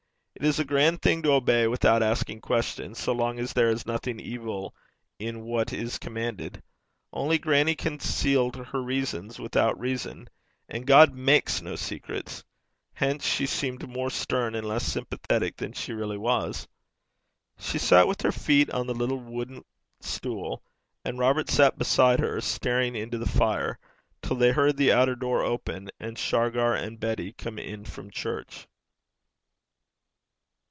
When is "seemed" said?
13.45-13.87